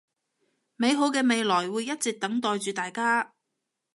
[0.77, 3.33] 美好嘅未來會一直等待住大家